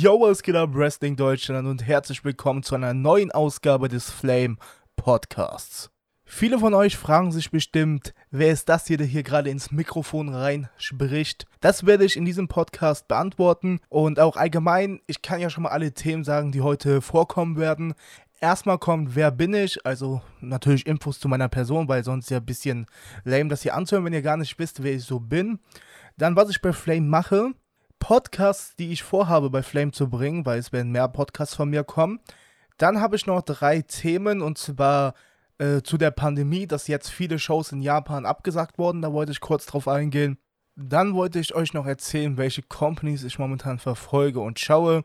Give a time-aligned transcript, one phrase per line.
[0.00, 4.56] Yo, was geht ab, Wrestling Deutschland und herzlich willkommen zu einer neuen Ausgabe des Flame
[4.94, 5.90] Podcasts.
[6.24, 10.28] Viele von euch fragen sich bestimmt, wer ist das hier, der hier gerade ins Mikrofon
[10.28, 11.46] rein spricht.
[11.60, 15.70] Das werde ich in diesem Podcast beantworten und auch allgemein, ich kann ja schon mal
[15.70, 17.94] alle Themen sagen, die heute vorkommen werden.
[18.40, 19.84] Erstmal kommt, wer bin ich?
[19.84, 22.86] Also natürlich Infos zu meiner Person, weil sonst ja ein bisschen
[23.24, 25.58] lame das hier anzuhören, wenn ihr gar nicht wisst, wer ich so bin.
[26.16, 27.52] Dann, was ich bei Flame mache.
[27.98, 31.84] Podcasts, die ich vorhabe bei Flame zu bringen, weil es werden mehr Podcasts von mir
[31.84, 32.20] kommen.
[32.76, 35.14] Dann habe ich noch drei Themen und zwar
[35.58, 39.02] äh, zu der Pandemie, dass jetzt viele Shows in Japan abgesagt wurden.
[39.02, 40.38] Da wollte ich kurz drauf eingehen.
[40.76, 45.04] Dann wollte ich euch noch erzählen, welche Companies ich momentan verfolge und schaue.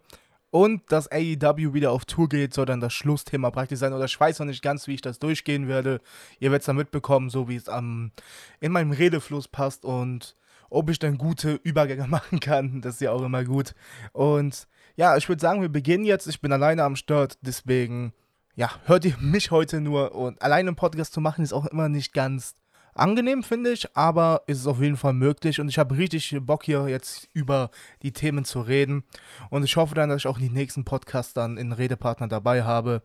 [0.52, 3.92] Und dass AEW wieder auf Tour geht, soll dann das Schlussthema praktisch sein.
[3.92, 6.00] Oder ich weiß noch nicht ganz, wie ich das durchgehen werde.
[6.40, 8.12] Ihr werdet es dann mitbekommen, so wie es am,
[8.60, 9.84] in meinem Redefluss passt.
[9.84, 10.36] Und
[10.74, 12.82] ob ich dann gute Übergänge machen kann.
[12.82, 13.74] Das ist ja auch immer gut.
[14.12, 16.28] Und ja, ich würde sagen, wir beginnen jetzt.
[16.28, 18.14] Ich bin alleine am Start, deswegen,
[18.56, 20.14] ja, hört ihr mich heute nur.
[20.14, 22.56] Und alleine einen Podcast zu machen ist auch immer nicht ganz
[22.96, 25.60] angenehm, finde ich, aber ist es auf jeden Fall möglich.
[25.60, 29.04] Und ich habe richtig Bock hier jetzt über die Themen zu reden.
[29.50, 33.02] Und ich hoffe dann, dass ich auch die nächsten Podcasts dann in Redepartner dabei habe.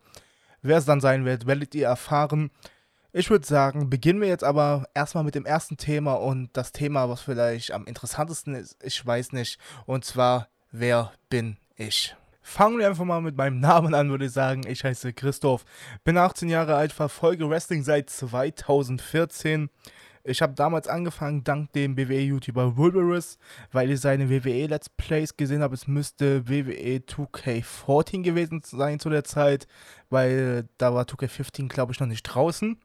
[0.61, 2.51] Wer es dann sein wird, werdet ihr erfahren.
[3.11, 7.09] Ich würde sagen, beginnen wir jetzt aber erstmal mit dem ersten Thema und das Thema,
[7.09, 12.15] was vielleicht am interessantesten ist, ich weiß nicht, und zwar, wer bin ich?
[12.43, 14.61] Fangen wir einfach mal mit meinem Namen an, würde ich sagen.
[14.67, 15.65] Ich heiße Christoph,
[16.03, 19.71] bin 18 Jahre alt, verfolge Wrestling seit 2014.
[20.29, 23.39] Ich habe damals angefangen dank dem WWE-YouTuber Wolverus,
[23.71, 25.73] weil ich seine WWE-Let's Plays gesehen habe.
[25.73, 29.67] Es müsste WWE 2K14 gewesen sein zu der Zeit,
[30.11, 32.77] weil da war 2K15, glaube ich, noch nicht draußen.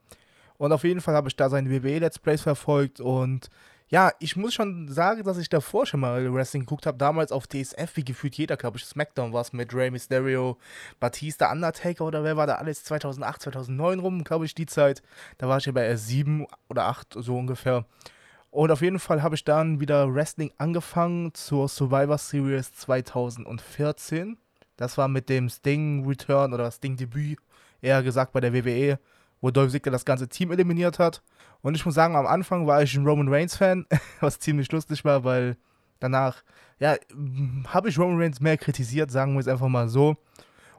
[0.57, 3.51] Und auf jeden Fall habe ich da seine WWE-Let's Plays verfolgt und
[3.89, 6.97] ja, ich muss schon sagen, dass ich davor schon mal Wrestling geguckt habe.
[6.97, 10.57] Damals auf DSF, wie gefühlt jeder, glaube ich, SmackDown war es mit Rey Mysterio,
[11.01, 12.85] Batista, Undertaker oder wer war da alles?
[12.85, 15.03] 2008, 2009 rum, glaube ich, die Zeit.
[15.39, 17.85] Da war ich ja bei R7 oder 8, so ungefähr.
[18.51, 24.39] Und auf jeden Fall habe ich dann wieder Wrestling angefangen zur Survivor Series 2014.
[24.77, 27.39] Das war mit dem Sting Return oder Sting Debüt,
[27.83, 28.99] eher gesagt bei der WWE
[29.45, 31.23] wo Dolph Ziggler das ganze Team eliminiert hat.
[31.61, 33.85] Und ich muss sagen, am Anfang war ich ein Roman Reigns-Fan,
[34.21, 35.59] was ziemlich lustig war, weil
[36.01, 36.43] danach,
[36.79, 36.97] ja,
[37.69, 40.17] habe ich Roman Reigns mehr kritisiert, sagen wir es einfach mal so.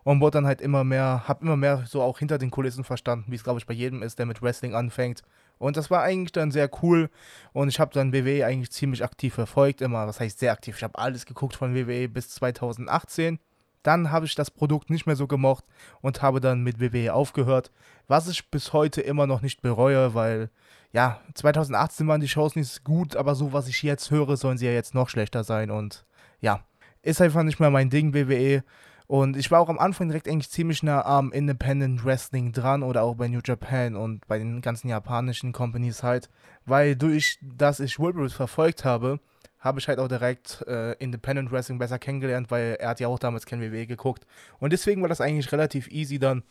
[0.04, 3.32] Und wurde dann halt immer mehr, habe immer mehr so auch hinter den Kulissen verstanden,
[3.32, 5.22] wie es glaube ich bei jedem ist, der mit Wrestling anfängt.
[5.60, 7.12] Und das war eigentlich dann sehr cool.
[7.54, 10.76] Und ich habe dann WWE eigentlich ziemlich aktiv verfolgt, immer, was heißt sehr aktiv.
[10.78, 13.38] Ich habe alles geguckt von WWE bis 2018.
[13.86, 15.64] Dann habe ich das Produkt nicht mehr so gemocht
[16.02, 17.72] und habe dann mit WWE aufgehört,
[18.08, 20.50] was ich bis heute immer noch nicht bereue, weil
[20.92, 24.66] ja, 2018 waren die Shows nicht gut, aber so was ich jetzt höre, sollen sie
[24.66, 26.06] ja jetzt noch schlechter sein und
[26.42, 26.62] ja,
[27.04, 28.64] ist einfach nicht mehr mein Ding, WWE.
[29.08, 33.04] Und ich war auch am Anfang direkt eigentlich ziemlich nah am Independent Wrestling dran oder
[33.04, 36.30] auch bei New Japan und bei den ganzen japanischen Companies halt,
[36.66, 39.20] weil durch das ich Wolverine verfolgt habe,
[39.66, 43.18] habe ich halt auch direkt äh, Independent Wrestling besser kennengelernt, weil er hat ja auch
[43.18, 44.28] damals kein WWE geguckt.
[44.60, 46.44] Und deswegen war das eigentlich relativ easy dann.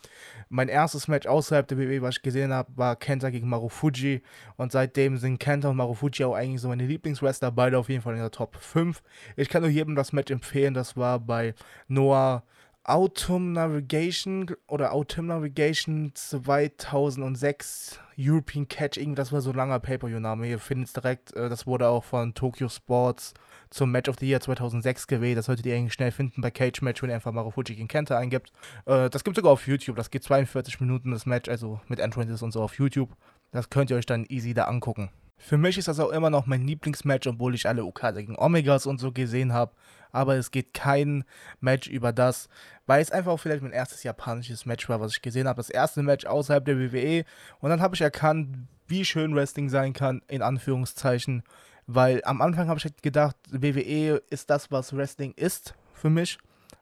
[0.49, 4.21] Mein erstes Match außerhalb der WWE, was ich gesehen habe, war Kenta gegen Marufuji.
[4.57, 8.15] Und seitdem sind Kenta und Marufuji auch eigentlich so meine Lieblingswrestler, beide auf jeden Fall
[8.15, 9.01] in der Top 5.
[9.37, 11.55] Ich kann nur jedem das Match empfehlen, das war bei
[11.87, 12.43] Noah
[12.87, 20.47] Autumn Navigation oder Autumn Navigation 2006 European Catch, das war so ein langer Pay-Per-View-Name.
[20.47, 23.33] Ihr findet es direkt, äh, das wurde auch von Tokyo Sports
[23.71, 25.35] zum Match of the Year 2006 gewählt.
[25.35, 28.19] Das solltet ihr eigentlich schnell finden bei Cage Match, wenn ihr einfach Marufuji gegen Kenta
[28.19, 28.51] eingibt.
[28.85, 32.43] Äh, das gibt sogar auf YouTube, das geht 42 Minuten das Match, also mit Entrances
[32.43, 33.09] und so auf YouTube.
[33.51, 35.09] Das könnt ihr euch dann easy da angucken.
[35.37, 38.85] Für mich ist das auch immer noch mein Lieblingsmatch, obwohl ich alle Okada gegen Omegas
[38.85, 39.73] und so gesehen habe
[40.15, 41.25] aber es geht kein
[41.59, 42.47] Match über das,
[42.87, 45.57] weil es einfach auch vielleicht mein erstes japanisches Match war, was ich gesehen habe.
[45.57, 47.25] Das erste Match außerhalb der WWE.
[47.59, 51.43] Und dann habe ich erkannt, wie schön Wrestling sein kann, in Anführungszeichen.
[51.85, 56.37] Weil am Anfang habe ich halt gedacht, WWE ist das, was Wrestling ist für mich.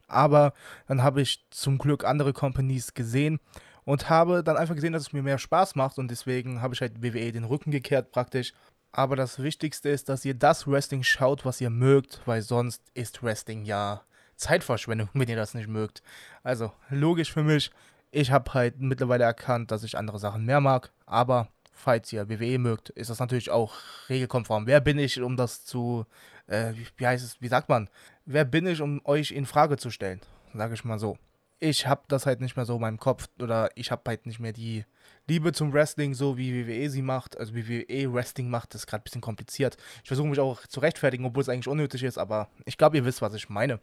[0.07, 0.53] Aber
[0.87, 3.39] dann habe ich zum Glück andere Companies gesehen
[3.83, 6.81] und habe dann einfach gesehen, dass es mir mehr Spaß macht und deswegen habe ich
[6.81, 8.53] halt WWE den Rücken gekehrt praktisch
[8.93, 13.23] aber das Wichtigste ist, dass ihr das Wrestling schaut, was ihr mögt, weil sonst ist
[13.23, 14.03] Wrestling ja
[14.37, 16.01] Zeitverschwendung, wenn ihr das nicht mögt.
[16.43, 17.71] Also logisch für mich.
[18.11, 22.59] Ich habe halt mittlerweile erkannt, dass ich andere Sachen mehr mag, aber falls ihr WWE
[22.59, 23.73] mögt, ist das natürlich auch
[24.07, 24.67] regelkonform.
[24.67, 26.05] Wer bin ich, um das zu,
[26.45, 27.89] äh, wie heißt es, wie sagt man?
[28.25, 30.21] Wer bin ich, um euch in Frage zu stellen?
[30.53, 31.17] Sage ich mal so.
[31.65, 34.37] Ich habe das halt nicht mehr so in meinem Kopf oder ich habe halt nicht
[34.37, 34.83] mehr die
[35.29, 39.01] Liebe zum Wrestling, so wie WWE sie macht, also wie WWE Wrestling macht, ist gerade
[39.01, 39.77] ein bisschen kompliziert.
[40.03, 43.05] Ich versuche mich auch zu rechtfertigen, obwohl es eigentlich unnötig ist, aber ich glaube, ihr
[43.05, 43.79] wisst, was ich meine.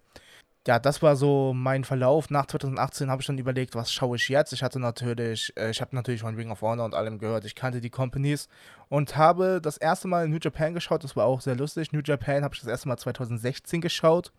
[0.66, 2.28] ja, das war so mein Verlauf.
[2.28, 4.52] Nach 2018 habe ich dann überlegt, was schaue ich jetzt.
[4.52, 7.46] Ich hatte natürlich, äh, ich habe natürlich von Ring of Honor und allem gehört.
[7.46, 8.46] Ich kannte die Companies
[8.90, 11.02] und habe das erste Mal New Japan geschaut.
[11.02, 11.92] Das war auch sehr lustig.
[11.92, 14.32] New Japan habe ich das erste Mal 2016 geschaut.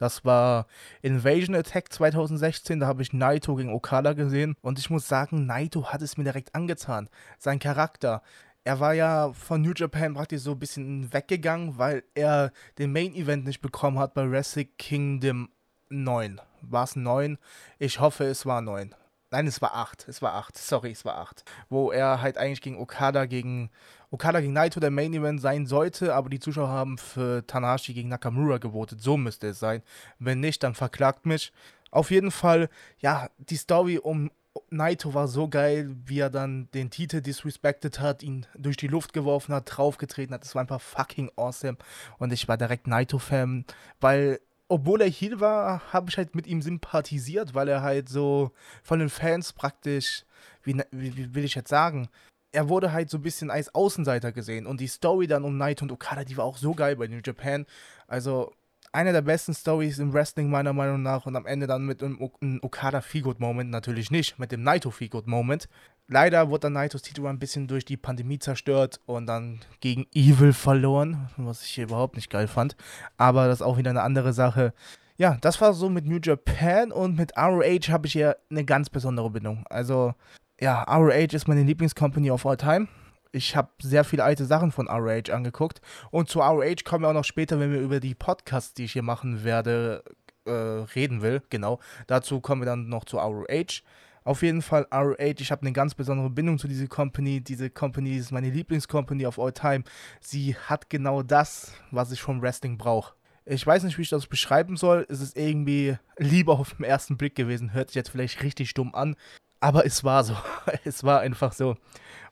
[0.00, 0.66] Das war
[1.02, 2.80] Invasion Attack 2016.
[2.80, 4.56] Da habe ich Naito gegen Okada gesehen.
[4.62, 7.10] Und ich muss sagen, Naito hat es mir direkt angetan.
[7.38, 8.22] Sein Charakter.
[8.64, 13.14] Er war ja von New Japan praktisch so ein bisschen weggegangen, weil er den Main
[13.14, 15.50] Event nicht bekommen hat bei Wrestle Kingdom
[15.90, 16.40] 9.
[16.62, 17.36] War es 9?
[17.78, 18.94] Ich hoffe, es war 9.
[19.30, 20.08] Nein, es war 8.
[20.08, 20.58] Es war 8.
[20.58, 21.44] Sorry, es war 8.
[21.68, 23.70] Wo er halt eigentlich gegen Okada gegen
[24.10, 28.08] Okada gegen Naito der Main Event sein sollte, aber die Zuschauer haben für Tanahashi gegen
[28.08, 29.00] Nakamura gewotet.
[29.00, 29.82] So müsste es sein.
[30.18, 31.52] Wenn nicht, dann verklagt mich.
[31.92, 32.68] Auf jeden Fall,
[32.98, 34.30] ja, die Story um
[34.68, 39.12] Naito war so geil, wie er dann den Titel disrespected hat, ihn durch die Luft
[39.12, 40.42] geworfen hat, draufgetreten hat.
[40.42, 41.78] Das war einfach fucking awesome.
[42.18, 43.64] Und ich war direkt Naito-Fan,
[44.00, 44.40] weil
[44.70, 48.52] obwohl er Heel war, habe ich halt mit ihm sympathisiert, weil er halt so
[48.84, 50.24] von den Fans praktisch,
[50.62, 52.08] wie, wie, will ich jetzt sagen,
[52.52, 54.66] er wurde halt so ein bisschen als Außenseiter gesehen.
[54.66, 57.20] Und die Story dann um Knight und Okada, die war auch so geil bei New
[57.24, 57.66] Japan.
[58.06, 58.52] Also
[58.92, 62.20] eine der besten Stories im Wrestling meiner Meinung nach und am Ende dann mit einem,
[62.62, 65.68] Okada Feelgood Moment natürlich nicht, mit dem Naito Feelgood Moment.
[66.12, 70.52] Leider wurde dann Naitos Titel ein bisschen durch die Pandemie zerstört und dann gegen Evil
[70.52, 72.76] verloren, was ich hier überhaupt nicht geil fand.
[73.16, 74.74] Aber das ist auch wieder eine andere Sache.
[75.16, 78.90] Ja, das war so mit New Japan und mit ROH habe ich hier eine ganz
[78.90, 79.64] besondere Bindung.
[79.70, 80.14] Also,
[80.60, 82.88] ja, ROH ist meine Lieblingscompany of all time
[83.32, 85.80] ich habe sehr viele alte Sachen von ROH angeguckt.
[86.10, 88.92] Und zu ROH kommen wir auch noch später, wenn wir über die Podcasts, die ich
[88.92, 90.02] hier machen werde,
[90.46, 91.42] äh, reden will.
[91.50, 91.78] Genau.
[92.06, 93.82] Dazu kommen wir dann noch zu ROH.
[94.30, 97.40] Auf jeden Fall ROH, ich habe eine ganz besondere Bindung zu dieser Company.
[97.40, 99.82] Diese Company ist meine Lieblingscompany of all time.
[100.20, 103.14] Sie hat genau das, was ich vom Wrestling brauche.
[103.44, 105.04] Ich weiß nicht, wie ich das beschreiben soll.
[105.08, 107.72] Es ist irgendwie lieber auf den ersten Blick gewesen.
[107.72, 109.16] Hört sich jetzt vielleicht richtig dumm an.
[109.58, 110.36] Aber es war so.
[110.84, 111.74] es war einfach so.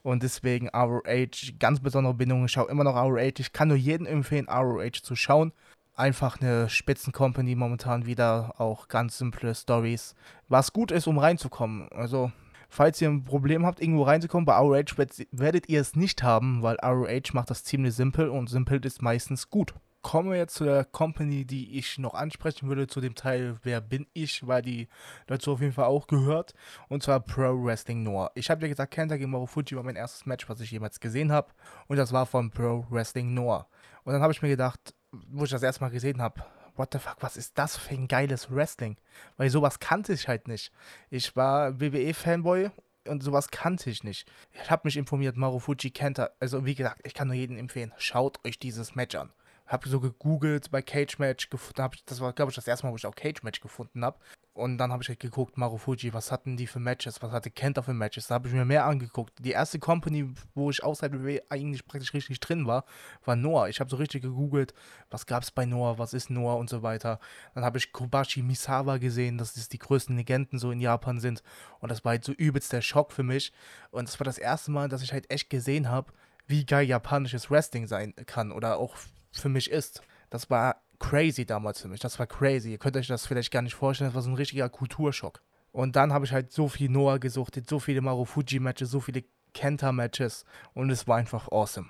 [0.03, 2.45] Und deswegen ROH, ganz besondere Bindung.
[2.45, 3.41] Ich schaue immer noch ROH.
[3.41, 5.53] Ich kann nur jedem empfehlen, ROH zu schauen.
[5.99, 8.55] Einfach eine Spitzencompany momentan wieder.
[8.61, 10.15] Auch ganz simple Stories.
[10.47, 11.89] Was gut ist, um reinzukommen.
[11.91, 12.31] Also,
[12.69, 14.97] falls ihr ein Problem habt, irgendwo reinzukommen, bei ROH
[15.33, 19.51] werdet ihr es nicht haben, weil ROH macht das ziemlich simpel und simpel ist meistens
[19.51, 23.59] gut kommen wir jetzt zu der Company, die ich noch ansprechen würde, zu dem Teil,
[23.63, 24.89] wer bin ich, weil die
[25.27, 26.55] dazu auf jeden Fall auch gehört.
[26.89, 28.31] Und zwar Pro Wrestling Noah.
[28.35, 31.33] Ich habe ja gesagt, Kenta gegen Marufuji war mein erstes Match, was ich jemals gesehen
[31.33, 31.49] habe.
[31.89, 33.67] Und das war von Pro Wrestling Noah.
[34.05, 36.45] Und dann habe ich mir gedacht, wo ich das erstmal gesehen habe,
[36.77, 38.97] what the fuck, was ist das für ein geiles Wrestling?
[39.37, 40.73] Weil sowas kannte ich halt nicht.
[41.11, 42.71] Ich war WWE-Fanboy
[43.07, 44.31] und sowas kannte ich nicht.
[44.53, 46.31] Ich habe mich informiert, Marufuji Kenta.
[46.41, 49.33] Also wie gesagt, ich kann nur jedem empfehlen, schaut euch dieses Match an
[49.69, 52.93] habe so gegoogelt bei Cage Match gefunden, hab das war glaube ich das erste Mal,
[52.93, 54.19] wo ich auch Cage Match gefunden habe.
[54.59, 57.81] Und dann habe ich halt geguckt, Marufuji, was hatten die für Matches, was hatte Kenta
[57.81, 58.27] für Matches.
[58.27, 59.33] Da habe ich mir mehr angeguckt.
[59.39, 62.85] Die erste Company, wo ich außerhalb WWE eigentlich praktisch richtig drin war,
[63.25, 63.69] war Noah.
[63.69, 64.75] Ich habe so richtig gegoogelt,
[65.11, 67.21] was gab es bei Noah, was ist Noah und so weiter.
[67.55, 71.45] Dann habe ich Kobashi Misawa gesehen, dass das die größten Legenden so in Japan sind.
[71.79, 73.53] Und das war halt so übelst der Schock für mich.
[73.93, 76.13] Und das war das erste Mal, dass ich halt echt gesehen habe,
[76.49, 78.97] wie geil japanisches Wrestling sein kann oder auch
[79.41, 80.03] für mich ist.
[80.31, 82.01] Das war crazy damals für mich.
[82.01, 82.73] Das war crazy.
[82.73, 84.11] Ihr könnt euch das vielleicht gar nicht vorstellen.
[84.11, 85.43] Das war so ein richtiger Kulturschock.
[85.73, 90.45] Und dann habe ich halt so viel Noah gesuchtet, so viele Marufuji-Matches, so viele Kenta-Matches
[90.75, 91.89] und es war einfach awesome.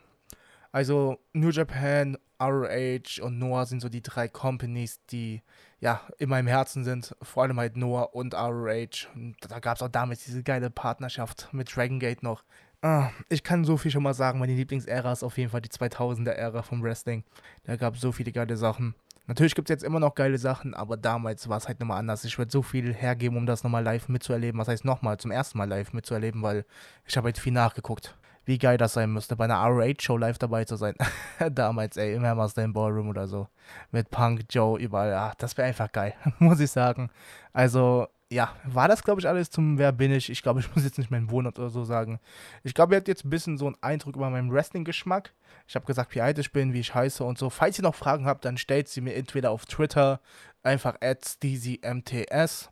[0.72, 5.42] Also New Japan, ROH und Noah sind so die drei Companies, die
[5.80, 7.16] ja in meinem Herzen sind.
[7.22, 9.08] Vor allem halt Noah und ROH.
[9.14, 12.44] Und da gab es auch damals diese geile Partnerschaft mit Dragon Gate noch.
[12.80, 14.38] Ah, ich kann so viel schon mal sagen.
[14.38, 17.25] Meine Lieblingsära ist auf jeden Fall die 2000er-Ära vom Wrestling.
[17.64, 18.94] Da gab es so viele geile Sachen.
[19.26, 22.25] Natürlich gibt es jetzt immer noch geile Sachen, aber damals war es halt nochmal anders.
[22.25, 24.61] Ich würde so viel hergeben, um das nochmal live mitzuerleben.
[24.61, 26.64] Was heißt nochmal, zum ersten Mal live mitzuerleben, weil
[27.04, 28.16] ich habe halt viel nachgeguckt.
[28.47, 30.94] Wie geil das sein müsste, bei einer ROH-Show live dabei zu sein.
[31.52, 33.49] damals, ey, im Hammerstein Ballroom oder so.
[33.90, 35.12] Mit Punk, Joe, überall.
[35.12, 37.11] Ach, das wäre einfach geil, muss ich sagen.
[37.52, 40.30] Also, ja, war das, glaube ich, alles zum Wer bin ich?
[40.30, 42.20] Ich glaube, ich muss jetzt nicht meinen Wohnort oder so sagen.
[42.62, 45.32] Ich glaube, ihr habt jetzt ein bisschen so einen Eindruck über meinen Wrestling-Geschmack.
[45.66, 47.50] Ich habe gesagt, wie alt ich bin, wie ich heiße und so.
[47.50, 50.20] Falls ihr noch Fragen habt, dann stellt sie mir entweder auf Twitter
[50.62, 52.70] einfach at SteezyMTS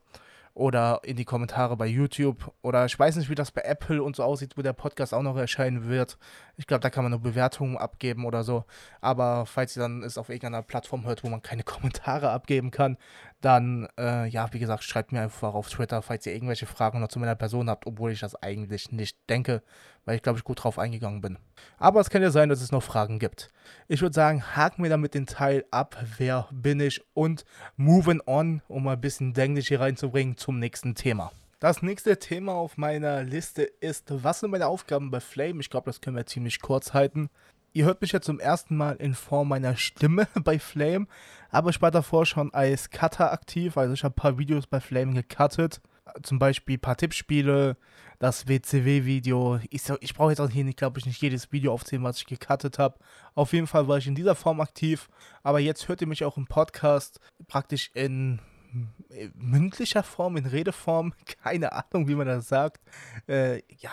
[0.57, 4.17] oder in die Kommentare bei YouTube oder ich weiß nicht, wie das bei Apple und
[4.17, 6.17] so aussieht, wo der Podcast auch noch erscheinen wird.
[6.59, 8.65] Ich glaube, da kann man nur Bewertungen abgeben oder so.
[9.01, 12.97] Aber falls ihr dann es auf irgendeiner Plattform hört, wo man keine Kommentare abgeben kann,
[13.41, 17.09] dann, äh, ja, wie gesagt, schreibt mir einfach auf Twitter, falls ihr irgendwelche Fragen noch
[17.09, 19.63] zu meiner Person habt, obwohl ich das eigentlich nicht denke,
[20.05, 21.39] weil ich glaube ich gut drauf eingegangen bin.
[21.79, 23.51] Aber es kann ja sein, dass es noch Fragen gibt.
[23.89, 27.45] Ich würde sagen, haken wir damit den Teil ab, wer bin ich und
[27.77, 31.31] moving on, um mal ein bisschen Englisch hier reinzubringen zum nächsten Thema.
[31.67, 35.59] Das nächste Thema auf meiner Liste ist, was sind meine Aufgaben bei Flame?
[35.59, 37.29] Ich glaube, das können wir ziemlich kurz halten.
[37.73, 41.09] Ihr hört mich ja zum ersten Mal in Form meiner Stimme bei Flame,
[41.51, 44.79] aber ich war davor schon als Cutter aktiv, also ich habe ein paar Videos bei
[44.79, 45.81] Flame gecuttet,
[46.23, 47.77] zum Beispiel ein paar Tippspiele,
[48.21, 49.59] das WCW-Video.
[49.69, 52.79] Ich, ich brauche jetzt auch hier, glaube ich, nicht jedes Video aufzählen, was ich gecuttet
[52.79, 52.97] habe.
[53.35, 55.09] Auf jeden Fall war ich in dieser Form aktiv,
[55.43, 57.19] aber jetzt hört ihr mich auch im Podcast
[57.49, 58.39] praktisch in
[59.35, 62.81] mündlicher Form, in Redeform, keine Ahnung, wie man das sagt.
[63.29, 63.91] Äh, ja,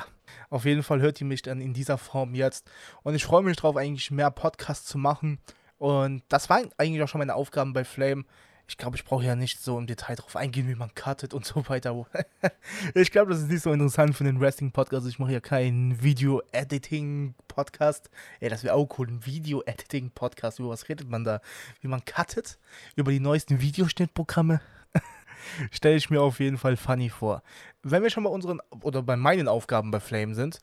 [0.50, 2.70] auf jeden Fall hört ihr mich dann in dieser Form jetzt.
[3.04, 5.40] Und ich freue mich darauf, eigentlich mehr Podcasts zu machen.
[5.78, 8.26] Und das waren eigentlich auch schon meine Aufgaben bei Flame.
[8.68, 11.46] Ich glaube, ich brauche ja nicht so im Detail darauf eingehen, wie man cuttet und
[11.46, 12.06] so weiter.
[12.94, 15.06] ich glaube, das ist nicht so interessant für den Wrestling-Podcast.
[15.08, 18.10] Ich mache ja keinen Video-Editing-Podcast.
[18.40, 19.10] Ey, das wäre auch cool.
[19.10, 20.60] Ein Video-Editing-Podcast.
[20.60, 21.42] Über was redet man da?
[21.82, 22.58] Wie man cuttet?
[22.96, 24.62] Über die neuesten Videoschnittprogramme?
[25.72, 27.44] Stelle ich mir auf jeden Fall funny vor.
[27.82, 30.62] Wenn wir schon bei unseren oder bei meinen Aufgaben bei Flame sind,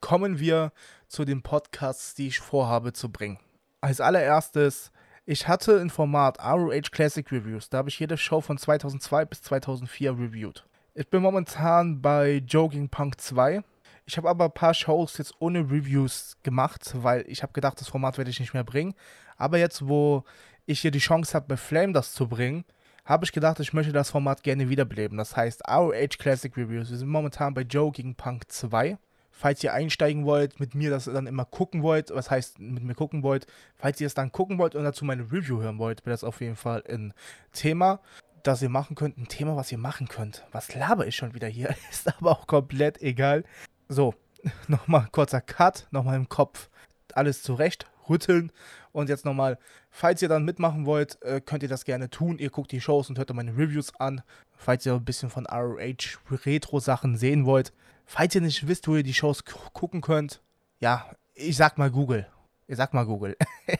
[0.00, 0.72] kommen wir
[1.06, 3.38] zu den Podcasts, die ich vorhabe zu bringen.
[3.80, 4.90] Als allererstes
[5.26, 7.68] ich hatte ein Format ROH Classic Reviews.
[7.68, 10.64] Da habe ich jede Show von 2002 bis 2004 reviewed.
[10.94, 13.62] Ich bin momentan bei Jogging Punk 2.
[14.06, 17.88] Ich habe aber ein paar Shows jetzt ohne Reviews gemacht, weil ich habe gedacht, das
[17.88, 18.94] Format werde ich nicht mehr bringen.
[19.36, 20.22] Aber jetzt, wo
[20.64, 22.64] ich hier die Chance habe, bei Flame das zu bringen,
[23.04, 25.18] habe ich gedacht, ich möchte das Format gerne wiederbeleben.
[25.18, 26.90] Das heißt ROH Classic Reviews.
[26.90, 28.96] Wir sind momentan bei Jogging Punk 2
[29.36, 32.94] falls ihr einsteigen wollt, mit mir das dann immer gucken wollt, was heißt mit mir
[32.94, 36.14] gucken wollt, falls ihr es dann gucken wollt und dazu meine Review hören wollt, wäre
[36.14, 37.12] das auf jeden Fall ein
[37.52, 38.00] Thema,
[38.42, 39.18] das ihr machen könnt.
[39.18, 40.44] Ein Thema, was ihr machen könnt.
[40.52, 41.74] Was laber ich schon wieder hier?
[41.90, 43.44] Ist aber auch komplett egal.
[43.88, 44.14] So,
[44.68, 46.70] nochmal kurzer Cut, nochmal im Kopf
[47.12, 48.52] alles zurecht rütteln.
[48.92, 49.58] Und jetzt nochmal,
[49.90, 52.38] falls ihr dann mitmachen wollt, äh, könnt ihr das gerne tun.
[52.38, 54.22] Ihr guckt die Shows und hört meine Reviews an.
[54.56, 57.74] Falls ihr ein bisschen von ROH Retro-Sachen sehen wollt,
[58.06, 60.40] Falls ihr nicht wisst, wo ihr die Shows gucken könnt,
[60.78, 62.26] ja, ich sag mal Google.
[62.68, 63.36] Ich sag mal Google.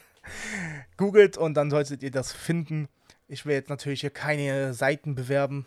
[0.96, 2.88] Googelt und dann solltet ihr das finden.
[3.28, 5.66] Ich will jetzt natürlich hier keine Seiten bewerben.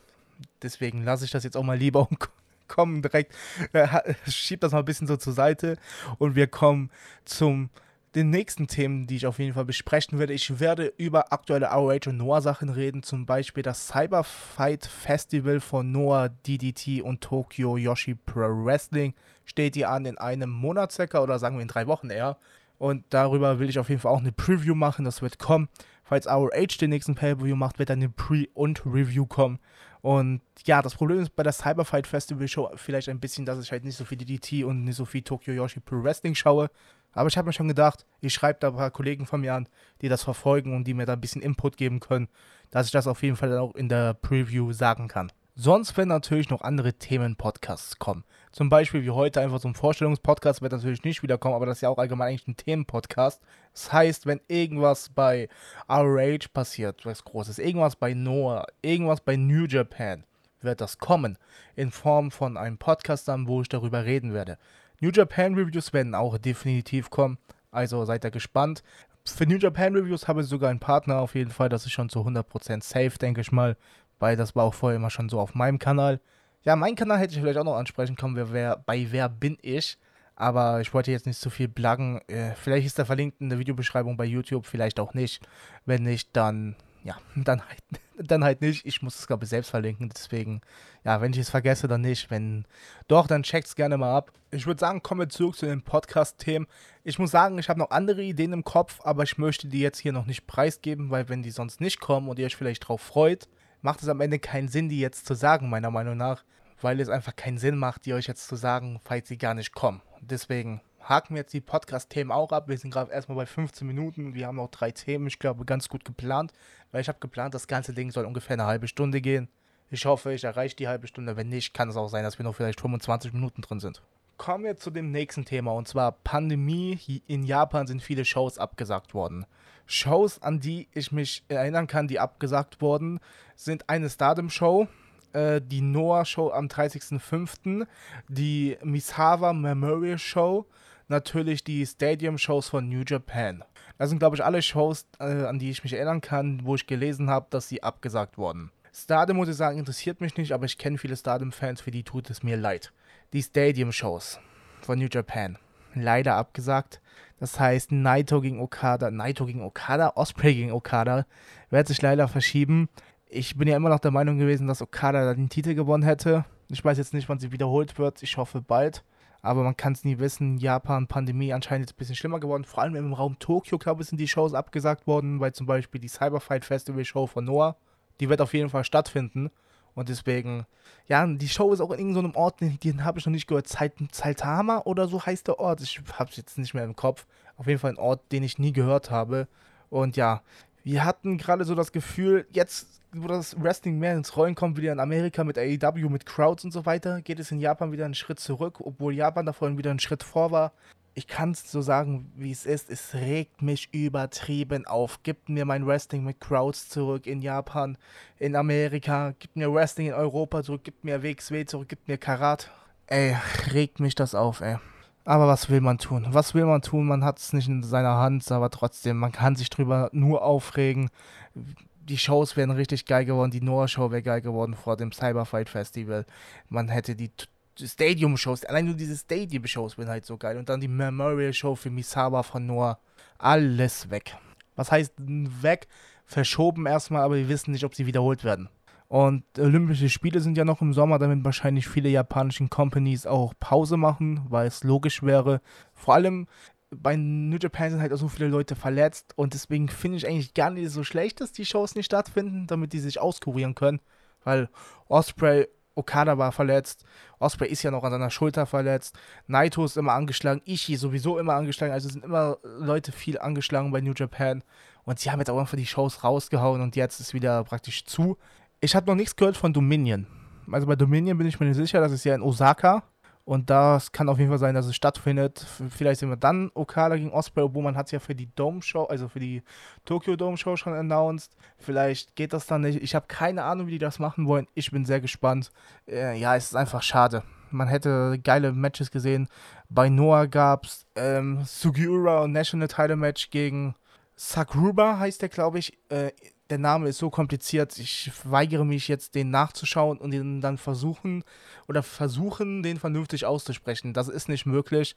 [0.61, 2.19] Deswegen lasse ich das jetzt auch mal lieber und
[2.67, 3.33] kommen direkt,
[3.73, 5.77] äh, schieb das mal ein bisschen so zur Seite
[6.19, 6.91] und wir kommen
[7.25, 7.69] zum
[8.15, 10.33] den nächsten Themen, die ich auf jeden Fall besprechen werde.
[10.33, 15.91] Ich werde über aktuelle ROH und Noah Sachen reden, zum Beispiel das Cyberfight Festival von
[15.91, 19.13] Noah, DDT und Tokyo Yoshi Pro Wrestling
[19.45, 22.37] steht hier an in einem Monat circa oder sagen wir in drei Wochen eher.
[22.77, 25.67] Und darüber will ich auf jeden Fall auch eine Preview machen, das wird kommen.
[26.03, 29.59] Falls ROH den nächsten Pay-Per-View macht, wird dann eine Pre- und Review kommen.
[30.01, 33.71] Und ja, das Problem ist bei der Cyberfight Festival Show vielleicht ein bisschen, dass ich
[33.71, 36.71] halt nicht so viel DDT und nicht so viel Tokyo Yoshi Pro Wrestling schaue.
[37.13, 39.67] Aber ich habe mir schon gedacht, ich schreibe da ein paar Kollegen von mir an,
[40.01, 42.27] die das verfolgen und die mir da ein bisschen Input geben können,
[42.71, 45.31] dass ich das auf jeden Fall auch in der Preview sagen kann.
[45.61, 48.23] Sonst werden natürlich noch andere Themen-Podcasts kommen.
[48.53, 51.81] Zum Beispiel wie heute einfach so ein Vorstellungspodcast wird natürlich nicht wiederkommen, aber das ist
[51.81, 53.41] ja auch allgemein eigentlich ein Themenpodcast.
[53.73, 55.49] Das heißt, wenn irgendwas bei
[55.89, 60.23] ROH passiert, was Großes, irgendwas bei Noah, irgendwas bei New Japan,
[60.61, 61.37] wird das kommen.
[61.75, 64.57] In Form von einem Podcast dann, wo ich darüber reden werde.
[64.99, 67.37] New Japan Reviews werden auch definitiv kommen.
[67.71, 68.83] Also seid da gespannt.
[69.25, 71.69] Für New Japan Reviews habe ich sogar einen Partner auf jeden Fall.
[71.69, 73.77] Das ist schon zu 100% safe, denke ich mal.
[74.19, 76.19] Weil das war auch vorher immer schon so auf meinem Kanal.
[76.63, 78.35] Ja, meinen Kanal hätte ich vielleicht auch noch ansprechen können.
[78.35, 79.97] Wer, wer, bei Wer bin ich?
[80.35, 82.21] Aber ich wollte jetzt nicht zu viel blaggen.
[82.27, 85.45] Äh, vielleicht ist der verlinkt in der Videobeschreibung bei YouTube, vielleicht auch nicht.
[85.85, 87.79] Wenn nicht, dann ja, dann halt,
[88.17, 88.85] dann halt nicht.
[88.85, 90.09] Ich muss es, glaube ich, selbst verlinken.
[90.09, 90.61] Deswegen,
[91.03, 92.29] ja, wenn ich es vergesse, dann nicht.
[92.29, 92.65] Wenn
[93.07, 94.31] doch, dann checkt es gerne mal ab.
[94.51, 96.67] Ich würde sagen, kommen wir zurück zu den Podcast-Themen.
[97.03, 99.99] Ich muss sagen, ich habe noch andere Ideen im Kopf, aber ich möchte die jetzt
[99.99, 103.01] hier noch nicht preisgeben, weil wenn die sonst nicht kommen und ihr euch vielleicht drauf
[103.01, 103.47] freut,
[103.81, 106.43] macht es am Ende keinen Sinn, die jetzt zu sagen, meiner Meinung nach.
[106.81, 109.73] Weil es einfach keinen Sinn macht, die euch jetzt zu sagen, falls sie gar nicht
[109.73, 110.01] kommen.
[110.21, 110.79] Deswegen
[111.09, 112.69] haken wir jetzt die Podcast-Themen auch ab.
[112.69, 114.35] Wir sind gerade erstmal bei 15 Minuten.
[114.35, 116.53] Wir haben noch drei Themen, ich glaube, ganz gut geplant.
[116.91, 119.49] Weil ich habe geplant, das ganze Ding soll ungefähr eine halbe Stunde gehen.
[119.89, 121.35] Ich hoffe, ich erreiche die halbe Stunde.
[121.35, 124.03] Wenn nicht, kann es auch sein, dass wir noch vielleicht 25 Minuten drin sind.
[124.37, 127.23] Kommen wir zu dem nächsten Thema und zwar Pandemie.
[127.27, 129.45] In Japan sind viele Shows abgesagt worden.
[129.87, 133.19] Shows, an die ich mich erinnern kann, die abgesagt wurden,
[133.55, 134.87] sind eine Stardom-Show,
[135.33, 137.87] äh, die Noah-Show am 30.05.,
[138.27, 140.67] die Misawa Memorial Show,
[141.09, 143.63] natürlich die Stadium-Shows von New Japan.
[143.97, 146.87] Das sind, glaube ich, alle Shows, äh, an die ich mich erinnern kann, wo ich
[146.87, 148.71] gelesen habe, dass sie abgesagt wurden.
[148.93, 152.29] Stardom, muss ich sagen, interessiert mich nicht, aber ich kenne viele Stardom-Fans, für die tut
[152.29, 152.91] es mir leid.
[153.33, 154.39] Die Stadium-Shows
[154.81, 155.57] von New Japan.
[155.95, 157.01] Leider abgesagt.
[157.39, 161.25] Das heißt, Naito gegen Okada, Naito gegen Okada, Osprey gegen Okada,
[161.69, 162.89] wird sich leider verschieben.
[163.27, 166.45] Ich bin ja immer noch der Meinung gewesen, dass Okada den Titel gewonnen hätte.
[166.69, 168.21] Ich weiß jetzt nicht, wann sie wiederholt wird.
[168.23, 169.03] Ich hoffe bald.
[169.41, 170.57] Aber man kann es nie wissen.
[170.57, 172.65] Japan, Pandemie anscheinend ist ein bisschen schlimmer geworden.
[172.65, 176.01] Vor allem im Raum Tokio, glaube ich, sind die Shows abgesagt worden, weil zum Beispiel
[176.01, 177.77] die Cyberfight Festival Show von Noah,
[178.19, 179.49] die wird auf jeden Fall stattfinden.
[179.95, 180.65] Und deswegen,
[181.07, 183.67] ja, die Show ist auch in irgendeinem Ort, den, den habe ich noch nicht gehört.
[183.67, 185.81] Saitama oder so heißt der Ort.
[185.81, 187.25] Ich habe es jetzt nicht mehr im Kopf.
[187.57, 189.47] Auf jeden Fall ein Ort, den ich nie gehört habe.
[189.89, 190.41] Und ja,
[190.89, 194.91] wir hatten gerade so das Gefühl, jetzt, wo das Wrestling mehr ins Rollen kommt, wieder
[194.91, 198.15] in Amerika mit AEW, mit Crowds und so weiter, geht es in Japan wieder einen
[198.15, 200.71] Schritt zurück, obwohl Japan da vorhin wieder einen Schritt vor war
[201.19, 202.89] ich kann es so sagen, wie es ist.
[202.89, 205.21] Es regt mich übertrieben auf.
[205.21, 207.97] Gibt mir mein Wrestling mit Crowds zurück in Japan,
[208.37, 209.33] in Amerika.
[209.37, 210.85] Gibt mir Wrestling in Europa zurück.
[210.85, 211.89] Gibt mir WXW zurück.
[211.89, 212.71] Gibt mir Karat.
[213.07, 213.35] Ey,
[213.73, 214.77] regt mich das auf, ey.
[215.25, 216.27] Aber was will man tun?
[216.31, 217.05] Was will man tun?
[217.05, 221.09] Man hat es nicht in seiner Hand, aber trotzdem, man kann sich drüber nur aufregen.
[221.53, 223.51] Die Shows wären richtig geil geworden.
[223.51, 226.25] Die Noah-Show wäre geil geworden vor dem Cyberfight Festival.
[226.69, 227.31] Man hätte die
[227.79, 230.57] Stadium-Shows, allein nur diese Stadium-Shows sind halt so geil.
[230.57, 232.97] Und dann die Memorial-Show für Misawa von Noah.
[233.37, 234.35] Alles weg.
[234.75, 235.87] Was heißt weg?
[236.25, 238.69] Verschoben erstmal, aber wir wissen nicht, ob sie wiederholt werden.
[239.09, 243.97] Und Olympische Spiele sind ja noch im Sommer, damit wahrscheinlich viele japanische Companies auch Pause
[243.97, 245.61] machen, weil es logisch wäre.
[245.95, 246.47] Vor allem
[246.91, 250.53] bei New Japan sind halt auch so viele Leute verletzt und deswegen finde ich eigentlich
[250.53, 253.99] gar nicht so schlecht, dass die Shows nicht stattfinden, damit die sich auskurieren können.
[254.43, 254.69] Weil
[255.07, 257.03] Osprey Okada war verletzt,
[257.39, 261.55] Osprey ist ja noch an seiner Schulter verletzt, Naito ist immer angeschlagen, Ishii sowieso immer
[261.55, 264.63] angeschlagen, also sind immer Leute viel angeschlagen bei New Japan
[265.03, 268.37] und sie haben jetzt auch einfach die Shows rausgehauen und jetzt ist wieder praktisch zu.
[268.81, 270.25] Ich habe noch nichts gehört von Dominion.
[270.71, 273.03] Also bei Dominion bin ich mir nicht sicher, das ist ja in Osaka.
[273.43, 275.65] Und das kann auf jeden Fall sein, dass es stattfindet.
[275.89, 278.83] Vielleicht sehen wir dann Okada gegen Osprey, obwohl man hat es ja für die Dome
[278.83, 279.63] Show, also für die
[280.05, 281.57] Tokyo Dome Show schon announced.
[281.79, 283.01] Vielleicht geht das dann nicht.
[283.01, 284.67] Ich habe keine Ahnung, wie die das machen wollen.
[284.75, 285.71] Ich bin sehr gespannt.
[286.07, 287.41] Äh, ja, es ist einfach schade.
[287.71, 289.47] Man hätte geile Matches gesehen.
[289.89, 293.95] Bei Noah gab es ähm, Sugiura und National Title Match gegen
[294.35, 295.97] Sakuruba, heißt der, glaube ich.
[296.09, 296.31] Äh,
[296.69, 301.43] der Name ist so kompliziert, ich weigere mich jetzt, den nachzuschauen und den dann versuchen
[301.87, 304.13] oder versuchen, den vernünftig auszusprechen.
[304.13, 305.15] Das ist nicht möglich,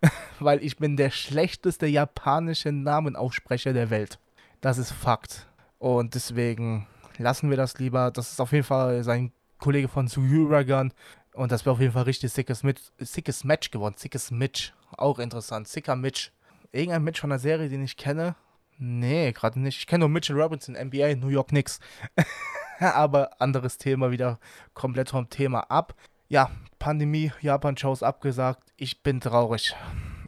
[0.40, 4.18] weil ich bin der schlechteste japanische Namenaussprecher der Welt.
[4.60, 5.46] Das ist Fakt.
[5.78, 6.86] Und deswegen
[7.18, 8.10] lassen wir das lieber.
[8.10, 10.92] Das ist auf jeden Fall sein Kollege von Suyuragan.
[11.34, 12.62] Und das wäre auf jeden Fall richtig sickes,
[12.98, 13.96] sickes Match geworden.
[13.98, 14.72] Sickes Mitch.
[14.96, 15.68] Auch interessant.
[15.68, 16.30] Sicker Mitch.
[16.72, 18.36] Irgendein Mitch von der Serie, den ich kenne.
[18.78, 19.78] Nee, gerade nicht.
[19.78, 21.80] Ich kenne nur Mitchell Robinson, NBA, New York Knicks.
[22.80, 24.38] Aber anderes Thema, wieder
[24.74, 25.94] komplett vom Thema ab.
[26.28, 28.72] Ja, Pandemie, Japan-Shows abgesagt.
[28.76, 29.74] Ich bin traurig.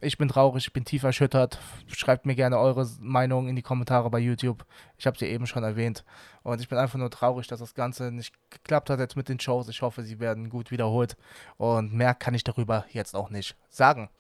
[0.01, 1.59] Ich bin traurig, ich bin tief erschüttert.
[1.89, 4.65] Schreibt mir gerne eure Meinung in die Kommentare bei YouTube.
[4.99, 6.05] Ich habe sie eben schon erwähnt.
[6.43, 9.41] Und ich bin einfach nur traurig, dass das Ganze nicht geklappt hat jetzt mit den
[9.41, 9.69] Shows.
[9.69, 11.17] Ich hoffe, sie werden gut wiederholt.
[11.57, 14.11] Und mehr kann ich darüber jetzt auch nicht sagen.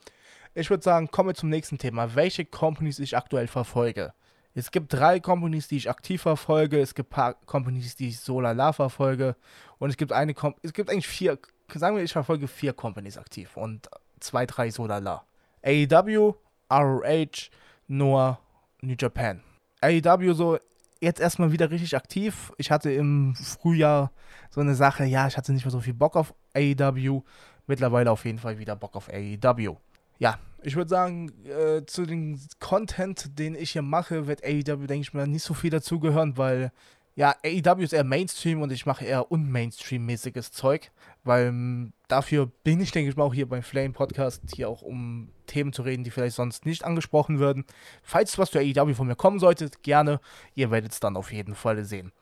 [0.58, 2.14] Ich würde sagen, kommen wir zum nächsten Thema.
[2.14, 4.14] Welche Companies ich aktuell verfolge.
[4.54, 6.80] Es gibt drei Companies, die ich aktiv verfolge.
[6.80, 9.36] Es gibt ein paar Companies, die ich so lala verfolge.
[9.76, 11.38] Und es gibt eine, Com es gibt eigentlich vier,
[11.74, 15.26] sagen wir, ich verfolge vier Companies aktiv und zwei, drei so lala.
[15.62, 16.36] AEW,
[16.72, 17.50] ROH,
[17.86, 18.38] Noah,
[18.80, 19.42] New Japan.
[19.82, 20.58] AEW so
[21.02, 22.50] jetzt erstmal wieder richtig aktiv.
[22.56, 24.10] Ich hatte im Frühjahr
[24.48, 27.20] so eine Sache, ja, ich hatte nicht mehr so viel Bock auf AEW.
[27.66, 29.76] Mittlerweile auf jeden Fall wieder Bock auf AEW
[30.18, 35.02] ja, ich würde sagen, äh, zu dem Content, den ich hier mache, wird AEW, denke
[35.02, 36.72] ich mal, nicht so viel dazugehören, weil
[37.14, 40.90] ja, AEW ist eher Mainstream und ich mache eher unmainstream-mäßiges Zeug,
[41.24, 44.82] weil ähm, dafür bin ich, denke ich mal, auch hier beim Flame Podcast, hier auch
[44.82, 47.64] um Themen zu reden, die vielleicht sonst nicht angesprochen würden.
[48.02, 50.20] Falls was zu AEW von mir kommen sollte, gerne,
[50.54, 52.12] ihr werdet es dann auf jeden Fall sehen.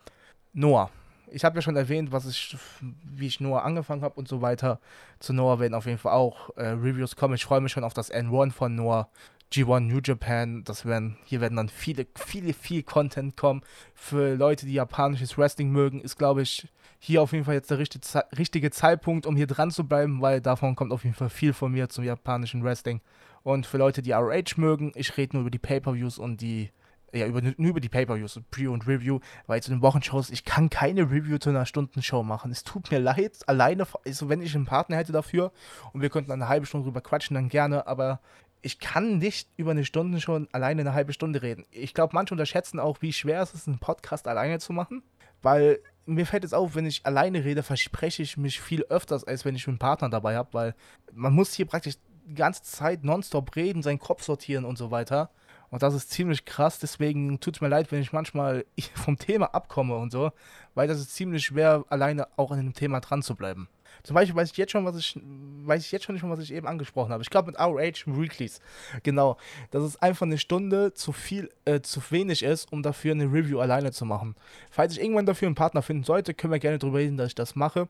[0.53, 0.91] Noah,
[1.29, 4.81] ich habe ja schon erwähnt, was ich, wie ich Noah angefangen habe und so weiter.
[5.19, 7.35] Zu Noah werden auf jeden Fall auch äh, Reviews kommen.
[7.35, 9.09] Ich freue mich schon auf das N1 von Noah.
[9.53, 13.63] G1 New Japan, das werden, hier werden dann viele, viele, viel Content kommen.
[13.95, 16.67] Für Leute, die japanisches Wrestling mögen, ist, glaube ich,
[16.99, 20.41] hier auf jeden Fall jetzt der richtige, richtige Zeitpunkt, um hier dran zu bleiben, weil
[20.41, 23.01] davon kommt auf jeden Fall viel von mir zum japanischen Wrestling.
[23.43, 26.71] Und für Leute, die ROH mögen, ich rede nur über die Pay-Per-Views und die
[27.15, 30.71] ja, über, nur über die Pay-Per-Views, Pre- und Review, weil zu den Wochenshows, ich kann
[30.71, 32.51] keine Review zu einer Stundenshow machen.
[32.51, 35.53] Es tut mir leid, alleine, also wenn ich einen Partner hätte dafür
[35.93, 38.21] und wir könnten eine halbe Stunde drüber quatschen, dann gerne, aber
[38.63, 41.67] ich kann nicht über eine Stunde schon alleine eine halbe Stunde reden.
[41.71, 45.03] Ich glaube, manche unterschätzen auch, wie schwer es ist, einen Podcast alleine zu machen,
[45.43, 49.45] weil mir fällt es auf, wenn ich alleine rede, verspreche ich mich viel öfters, als
[49.45, 50.75] wenn ich einen Partner dabei habe, weil
[51.13, 51.97] man muss hier praktisch
[52.27, 55.31] die ganze Zeit nonstop reden, seinen Kopf sortieren und so weiter.
[55.75, 59.47] Und das ist ziemlich krass, deswegen tut es mir leid, wenn ich manchmal vom Thema
[59.47, 60.31] abkomme und so,
[60.77, 63.69] weil das ist ziemlich schwer, alleine auch an dem Thema dran zu bleiben.
[64.05, 65.21] Zum Beispiel weiß ich jetzt schon, was ich,
[65.65, 67.25] weiß ich jetzt schon nicht mehr, was ich eben angesprochen habe.
[67.25, 68.61] Ich glaube mit RH Weeklies.
[69.03, 69.37] Genau.
[69.73, 73.59] Dass es einfach eine Stunde zu viel, äh, zu wenig ist, um dafür eine Review
[73.59, 74.37] alleine zu machen.
[74.71, 77.35] Falls ich irgendwann dafür einen Partner finden sollte, können wir gerne darüber reden, dass ich
[77.35, 77.89] das mache.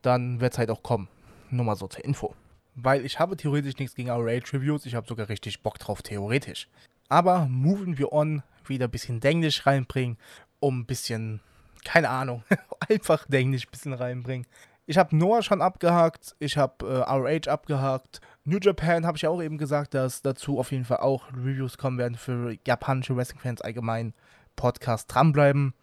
[0.00, 1.08] Dann wird es halt auch kommen.
[1.50, 2.34] Nur mal so zur Info.
[2.76, 4.86] Weil ich habe theoretisch nichts gegen RH Reviews.
[4.86, 6.66] Ich habe sogar richtig Bock drauf, theoretisch.
[7.08, 10.18] Aber moving wir on, wieder ein bisschen Englisch reinbringen,
[10.60, 11.40] um ein bisschen,
[11.84, 12.42] keine Ahnung,
[12.88, 14.46] einfach Englisch ein bisschen reinbringen.
[14.88, 18.20] Ich habe Noah schon abgehakt, ich habe äh, RH abgehakt.
[18.44, 21.76] New Japan habe ich ja auch eben gesagt, dass dazu auf jeden Fall auch Reviews
[21.76, 24.14] kommen werden für japanische Wrestling-Fans allgemein.
[24.54, 25.74] Podcast dranbleiben.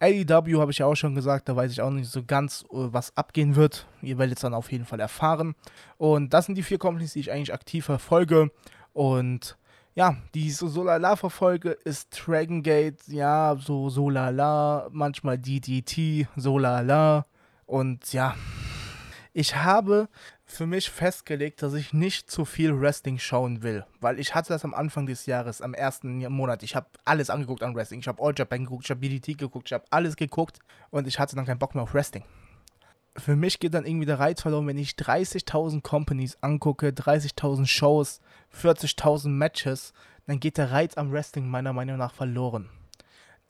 [0.00, 2.88] AEW habe ich ja auch schon gesagt, da weiß ich auch nicht so ganz, äh,
[2.92, 3.86] was abgehen wird.
[4.00, 5.54] Ihr werdet es dann auf jeden Fall erfahren.
[5.98, 8.50] Und das sind die vier Companies, die ich eigentlich aktiv verfolge.
[8.94, 9.57] Und
[9.98, 17.26] ja, die so Solala verfolge ist Dragon Gate, ja, so Solala, manchmal DDT, Solala.
[17.66, 18.36] Und ja,
[19.32, 20.08] ich habe
[20.44, 24.64] für mich festgelegt, dass ich nicht zu viel Wrestling schauen will, weil ich hatte das
[24.64, 26.62] am Anfang des Jahres, am ersten Monat.
[26.62, 27.98] Ich habe alles angeguckt an Wrestling.
[27.98, 31.18] Ich habe All Japan geguckt, ich habe BDT geguckt, ich habe alles geguckt und ich
[31.18, 32.22] hatte dann keinen Bock mehr auf Wrestling.
[33.18, 38.20] Für mich geht dann irgendwie der Reiz verloren, wenn ich 30.000 Companies angucke, 30.000 Shows,
[38.54, 39.92] 40.000 Matches,
[40.26, 42.68] dann geht der Reiz am Wrestling meiner Meinung nach verloren.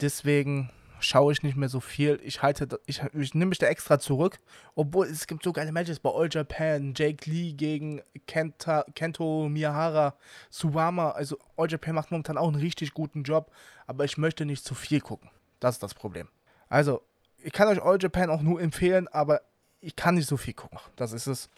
[0.00, 2.20] Deswegen schaue ich nicht mehr so viel.
[2.22, 4.38] Ich halte, ich, ich nehme mich da extra zurück.
[4.74, 6.94] Obwohl es gibt so geile Matches bei All Japan.
[6.96, 10.14] Jake Lee gegen Kenta, Kento Miyahara,
[10.50, 11.10] Suwama.
[11.10, 13.50] Also All Japan macht momentan auch einen richtig guten Job.
[13.86, 15.30] Aber ich möchte nicht zu viel gucken.
[15.60, 16.28] Das ist das Problem.
[16.68, 17.02] Also,
[17.42, 19.42] ich kann euch All Japan auch nur empfehlen, aber
[19.80, 20.78] ich kann nicht so viel gucken.
[20.96, 21.50] Das ist es.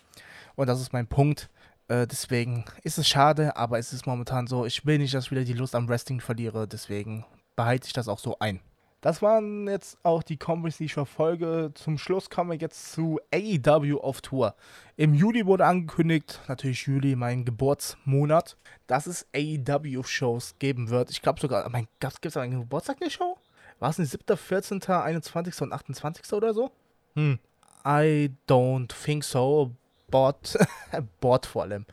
[0.57, 1.49] Und das ist mein Punkt.
[1.89, 4.67] Äh, deswegen ist es schade, aber es ist momentan so.
[4.67, 6.69] Ich will nicht, dass ich wieder die Lust am Wrestling verliere.
[6.69, 7.25] Deswegen
[7.57, 8.61] behalte ich das auch so ein.
[9.01, 11.71] Das waren jetzt auch die Combos, die ich verfolge.
[11.75, 14.55] Zum Schluss kommen wir jetzt zu AEW auf Tour.
[14.97, 21.11] Im Juli wurde angekündigt, natürlich Juli, mein Geburtsmonat, dass es AEW-Shows geben wird.
[21.11, 23.39] Ich glaube sogar, mein Gott, gibt es einen Geburtstag eine Show?
[23.79, 25.63] War es nicht 7., 14., 21.
[25.63, 26.31] und 28.
[26.35, 26.71] oder so?
[27.15, 27.39] Hm.
[27.85, 29.75] I don't think so.
[30.11, 30.57] Bord,
[31.21, 31.87] Bord vor allem.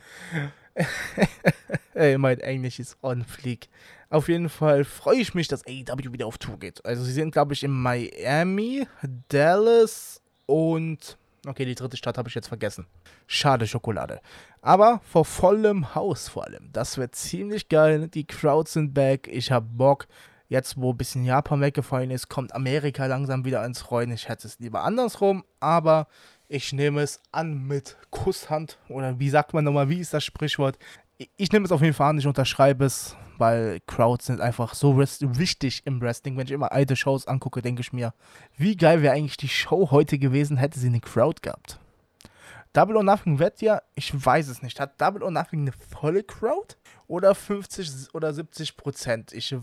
[1.93, 3.69] Mein Englisch ist on fleek.
[4.09, 6.85] Auf jeden Fall freue ich mich, dass AEW wieder auf Tour geht.
[6.85, 8.87] Also sie sind, glaube ich, in Miami,
[9.29, 11.17] Dallas und...
[11.45, 12.87] Okay, die dritte Stadt habe ich jetzt vergessen.
[13.25, 14.21] Schade Schokolade.
[14.61, 16.69] Aber vor vollem Haus vor allem.
[16.73, 18.07] Das wird ziemlich geil.
[18.09, 19.27] Die Crowds sind back.
[19.27, 20.07] Ich habe Bock.
[20.49, 24.11] Jetzt, wo ein bisschen Japan weggefallen ist, kommt Amerika langsam wieder ins Rollen.
[24.11, 26.07] Ich hätte es lieber andersrum, aber
[26.47, 28.77] ich nehme es an mit Kusshand.
[28.87, 30.77] Oder wie sagt man nochmal, wie ist das Sprichwort?
[31.35, 34.97] Ich nehme es auf jeden Fall an, ich unterschreibe es, weil Crowds sind einfach so
[34.97, 36.37] wichtig im Wrestling.
[36.37, 38.13] Wenn ich immer alte Shows angucke, denke ich mir,
[38.55, 41.79] wie geil wäre eigentlich die Show heute gewesen, hätte sie eine Crowd gehabt.
[42.77, 46.21] Double or Nothing wird ja, ich weiß es nicht, hat Double or Nothing eine volle
[46.21, 46.75] Crowd
[47.07, 49.33] oder 50 oder 70 Prozent?
[49.33, 49.55] Ich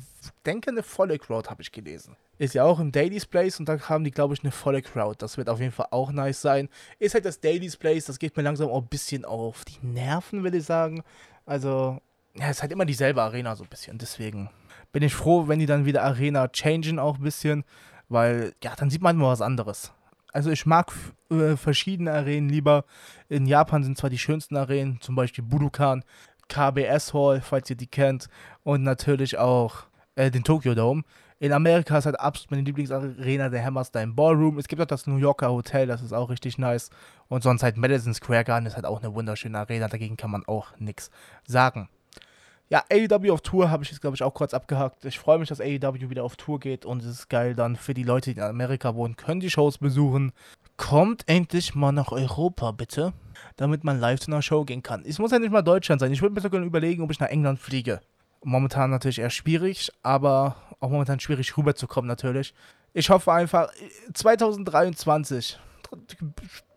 [0.44, 2.16] denke, eine volle Crowd habe ich gelesen.
[2.38, 5.14] Ist ja auch im Daily's Place und da haben die, glaube ich, eine volle Crowd.
[5.18, 6.68] Das wird auf jeden Fall auch nice sein.
[6.98, 10.42] Ist halt das Daily's Place, das geht mir langsam auch ein bisschen auf die Nerven,
[10.42, 11.04] will ich sagen.
[11.46, 12.00] Also,
[12.34, 13.96] ja, es ist halt immer dieselbe Arena so ein bisschen.
[13.96, 14.50] Deswegen
[14.90, 17.62] bin ich froh, wenn die dann wieder Arena changen auch ein bisschen,
[18.08, 19.92] weil, ja, dann sieht man mal was anderes.
[20.34, 20.92] Also ich mag
[21.30, 22.84] äh, verschiedene Arenen lieber.
[23.28, 26.02] In Japan sind zwar die schönsten Arenen, zum Beispiel Budokan,
[26.48, 28.28] KBS Hall, falls ihr die kennt,
[28.64, 29.84] und natürlich auch
[30.16, 31.04] äh, den Tokyo Dome.
[31.38, 34.58] In Amerika ist halt absolut meine Lieblingsarena der Hammerstein Ballroom.
[34.58, 36.90] Es gibt auch das New Yorker Hotel, das ist auch richtig nice.
[37.28, 40.44] Und sonst halt Madison Square Garden ist halt auch eine wunderschöne Arena, dagegen kann man
[40.46, 41.10] auch nichts
[41.46, 41.88] sagen.
[42.70, 45.04] Ja, AEW auf Tour habe ich jetzt, glaube ich, auch kurz abgehakt.
[45.04, 47.92] Ich freue mich, dass AEW wieder auf Tour geht und es ist geil dann für
[47.92, 50.32] die Leute, die in Amerika wohnen, können die Shows besuchen.
[50.76, 53.12] Kommt endlich mal nach Europa, bitte,
[53.56, 55.04] damit man live zu einer Show gehen kann.
[55.06, 56.10] Es muss ja nicht mal Deutschland sein.
[56.10, 58.00] Ich würde mir sogar überlegen, ob ich nach England fliege.
[58.42, 62.54] Momentan natürlich eher schwierig, aber auch momentan schwierig rüberzukommen natürlich.
[62.92, 63.70] Ich hoffe einfach,
[64.12, 65.58] 2023,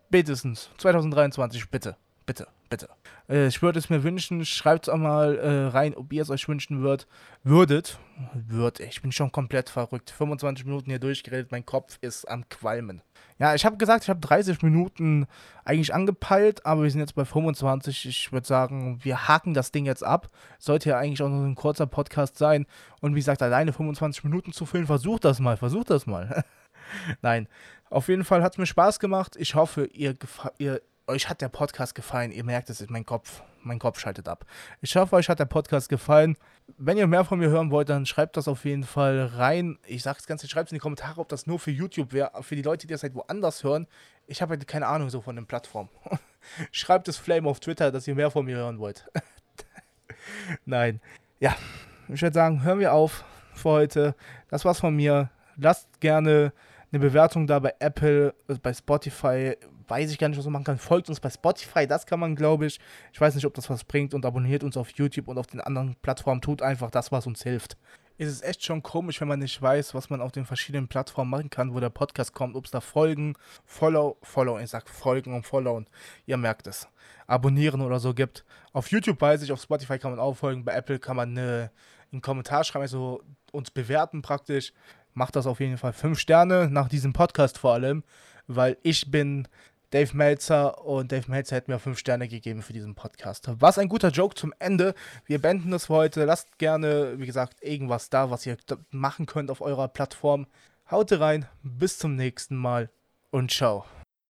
[0.08, 2.88] spätestens 2023, bitte, bitte, Bitte.
[3.28, 6.30] Äh, ich würde es mir wünschen, schreibt es auch mal äh, rein, ob ihr es
[6.30, 7.06] euch wünschen würdet.
[7.42, 7.98] Würdet.
[8.34, 10.10] Würd, ich bin schon komplett verrückt.
[10.10, 13.02] 25 Minuten hier durchgeredet, mein Kopf ist am Qualmen.
[13.38, 15.26] Ja, ich habe gesagt, ich habe 30 Minuten
[15.64, 18.06] eigentlich angepeilt, aber wir sind jetzt bei 25.
[18.06, 20.28] Ich würde sagen, wir haken das Ding jetzt ab.
[20.58, 22.66] Sollte ja eigentlich auch nur ein kurzer Podcast sein.
[23.00, 26.42] Und wie gesagt, alleine 25 Minuten zu füllen, versucht das mal, versucht das mal.
[27.22, 27.46] Nein,
[27.90, 29.36] auf jeden Fall hat es mir Spaß gemacht.
[29.38, 30.16] Ich hoffe, ihr,
[30.58, 32.30] ihr euch hat der Podcast gefallen.
[32.30, 34.44] Ihr merkt es, mein Kopf, mein Kopf schaltet ab.
[34.80, 36.36] Ich hoffe, euch hat der Podcast gefallen.
[36.76, 39.78] Wenn ihr mehr von mir hören wollt, dann schreibt das auf jeden Fall rein.
[39.86, 42.30] Ich sage es ganz, schreibt es in die Kommentare, ob das nur für YouTube wäre.
[42.42, 43.86] Für die Leute, die das halt woanders hören.
[44.26, 45.88] Ich habe halt keine Ahnung so von den Plattformen.
[46.70, 49.06] schreibt es Flame auf Twitter, dass ihr mehr von mir hören wollt.
[50.66, 51.00] Nein.
[51.40, 51.56] Ja,
[52.08, 54.14] ich würde sagen, hören wir auf für heute.
[54.48, 55.30] Das war's von mir.
[55.56, 56.52] Lasst gerne
[56.92, 59.56] eine Bewertung da bei Apple, bei Spotify,
[59.88, 60.78] weiß ich gar nicht, was man machen kann.
[60.78, 62.78] Folgt uns bei Spotify, das kann man, glaube ich.
[63.12, 65.60] Ich weiß nicht, ob das was bringt und abonniert uns auf YouTube und auf den
[65.60, 66.40] anderen Plattformen.
[66.40, 67.76] Tut einfach das, was uns hilft.
[68.20, 71.30] Es ist echt schon komisch, wenn man nicht weiß, was man auf den verschiedenen Plattformen
[71.30, 75.34] machen kann, wo der Podcast kommt, ob es da Folgen, Follow, Follow, ich sag Folgen
[75.34, 75.84] und Follow
[76.26, 76.88] ihr merkt es.
[77.28, 78.44] Abonnieren oder so gibt.
[78.72, 81.70] Auf YouTube weiß ich, auf Spotify kann man auch folgen, bei Apple kann man eine,
[82.10, 83.22] einen Kommentar schreiben, also
[83.52, 84.72] uns bewerten praktisch.
[85.14, 88.02] Macht das auf jeden Fall fünf Sterne nach diesem Podcast vor allem,
[88.48, 89.46] weil ich bin
[89.90, 93.48] Dave Meltzer und Dave Meltzer hat mir fünf Sterne gegeben für diesen Podcast.
[93.58, 94.94] Was ein guter Joke zum Ende.
[95.24, 96.24] Wir beenden das für heute.
[96.24, 98.56] Lasst gerne, wie gesagt, irgendwas da, was ihr
[98.90, 100.46] machen könnt auf eurer Plattform.
[100.90, 102.90] Haut rein, bis zum nächsten Mal
[103.30, 103.84] und ciao.